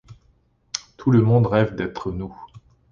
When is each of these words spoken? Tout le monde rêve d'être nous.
Tout 0.97 1.11
le 1.11 1.21
monde 1.21 1.45
rêve 1.45 1.75
d'être 1.75 2.11
nous. 2.11 2.35